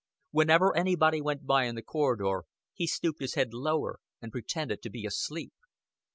Whenever 0.31 0.75
anybody 0.75 1.21
went 1.21 1.45
by 1.45 1.65
in 1.65 1.75
the 1.75 1.83
corridor, 1.83 2.45
he 2.73 2.87
stooped 2.87 3.21
his 3.21 3.35
head 3.35 3.53
lower 3.53 3.99
and 4.19 4.31
pretended 4.31 4.81
to 4.81 4.89
be 4.89 5.05
asleep. 5.05 5.53